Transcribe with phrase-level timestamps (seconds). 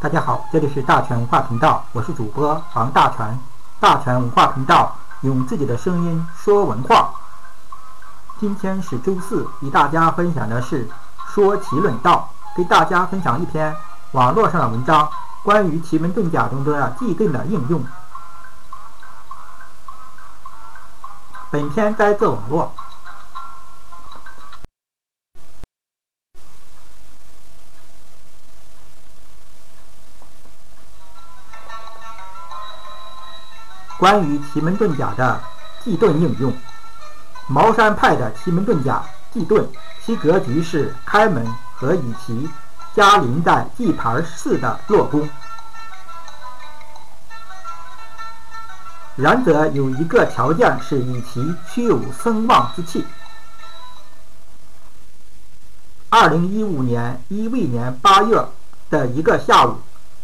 [0.00, 3.36] 大家好，这里是大全文化频道，我是主播王大全。
[3.80, 7.12] 大全文化频道用自己的声音说文化。
[8.38, 10.88] 今天是周四，与大家分享的是
[11.26, 13.74] 说奇论道，给大家分享一篇
[14.12, 15.10] 网络上的文章，
[15.42, 17.84] 关于奇门遁甲中的忌遁的应用。
[21.50, 22.72] 本篇摘自网络。
[33.98, 35.40] 关于奇门遁甲的
[35.82, 36.52] 忌遁应用，
[37.48, 39.02] 茅山派的奇门遁甲
[39.32, 39.66] 忌遁，
[40.06, 41.44] 其格局是开门
[41.74, 42.48] 和以其
[42.94, 45.28] 加临在地盘四的落宫。
[49.16, 53.04] 然则有一个条件是以其虚有声望之气。
[56.08, 58.44] 二零一五年一未年八月
[58.90, 59.78] 的一个下午，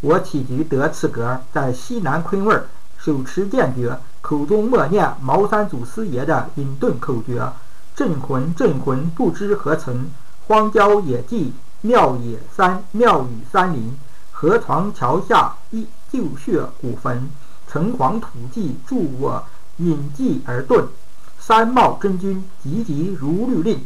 [0.00, 2.60] 我起局得此格，在西南坤位。
[3.02, 7.50] 手持剑诀，口中默念茅山祖师爷的隐遁口诀
[7.96, 10.10] ：“镇魂，镇魂，不知何存。
[10.46, 13.96] 荒郊野地，庙野山，庙宇山林，
[14.30, 17.30] 河床桥下一旧穴古坟，
[17.66, 19.42] 城隍土地助我
[19.78, 20.84] 隐迹而遁。
[21.38, 23.82] 山貌真君，急急如律令。”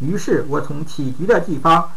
[0.00, 1.90] 于是，我从起局的地方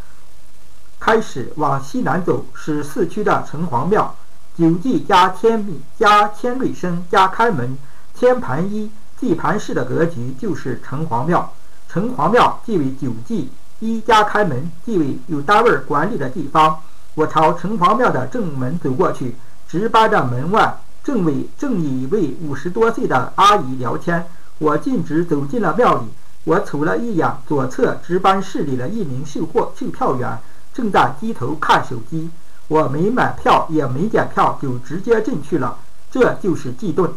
[0.99, 4.13] 开始往西南走，是四区的城隍庙。
[4.57, 7.77] 九忌加天命加天瑞生加开门，
[8.15, 11.53] 天盘一地盘式的格局就是城隍庙。
[11.87, 16.79] 城隍庙即为九忌一加开门，即为有单位管理的地方。
[17.13, 19.35] 我朝城隍庙的正门走过去，
[19.67, 24.25] 值班的门外正为正与一位五十多岁的阿姨聊天。
[24.57, 26.07] 我径直走进了庙里，
[26.45, 30.39] 我瞅了一眼左侧值班室里的一名售货售票员，
[30.73, 32.31] 正在低头看手机。
[32.67, 35.77] 我没买票，也没检票，就直接进去了。
[36.11, 37.11] 这就是忌遁。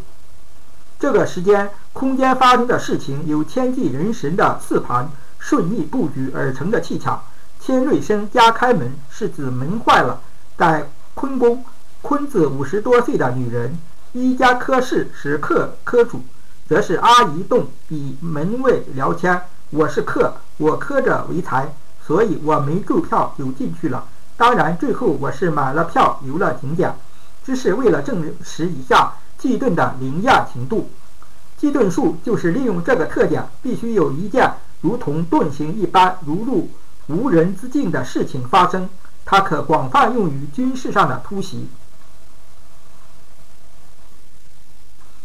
[0.99, 7.23] 这个时间、空间发生的事情，有天地人神的四盘顺利布局而成的气场。
[7.59, 10.21] 天瑞生加开门，是指门坏了。
[10.57, 11.65] 在坤宫，
[12.03, 13.79] 坤字五十多岁的女人，
[14.13, 16.23] 一家科室是客科主，
[16.69, 19.43] 则是阿姨洞与门卫聊天。
[19.71, 21.75] 我是客，我磕着为财，
[22.07, 24.05] 所以我没购票就进去了。
[24.41, 26.97] 当然，最后我是买了票游了景点，
[27.45, 30.89] 只是为了证实一下基顿的灵验程度。
[31.59, 36.71] 基顿术就是利用这个特点，必须有一件如同遁形一般如入
[37.09, 38.89] 无人之境的事情发生。
[39.27, 41.69] 它可广泛用于军事上的突袭。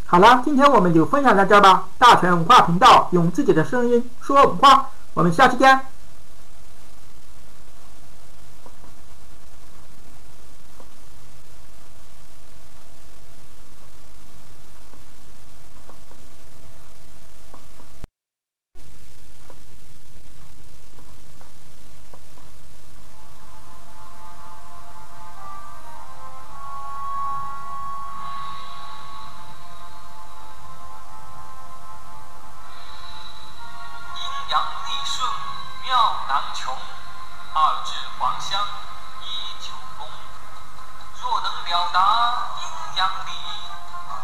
[0.08, 1.88] 好了，今天我们就分享到这儿吧。
[1.98, 5.95] 大全文化频道用自己的声音说文化，我们下期见。
[36.28, 36.76] 难穷，
[37.54, 38.60] 二至黄乡
[39.22, 40.08] 一九宫。
[41.22, 42.00] 若能了达
[42.60, 43.32] 阴阳理，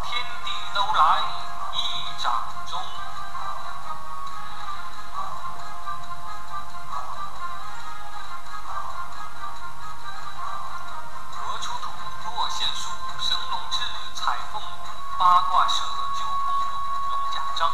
[0.03, 1.21] 天地都来
[1.73, 2.81] 一掌中。
[11.37, 11.89] 何出土
[12.25, 12.89] 若现书，
[13.19, 13.79] 神龙志
[14.15, 14.65] 彩凤舞，
[15.17, 15.83] 八卦社
[16.17, 16.65] 九宫图，
[17.11, 17.71] 龙甲章，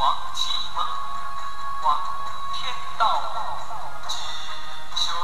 [0.00, 0.82] 王启蒙，
[1.82, 2.00] 王
[2.54, 3.20] 天道
[4.08, 4.16] 吉
[4.96, 5.14] 凶，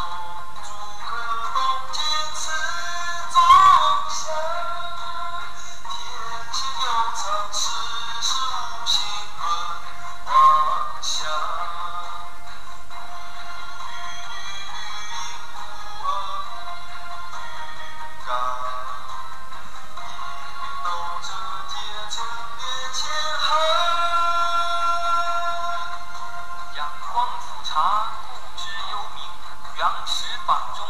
[30.27, 30.85] 冥，原始法中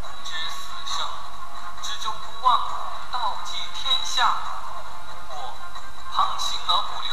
[0.00, 1.04] 不知死生，
[1.82, 2.70] 知中不万物，
[3.10, 4.36] 道济天下。
[5.08, 5.54] 不过
[6.12, 7.04] 旁行而不流。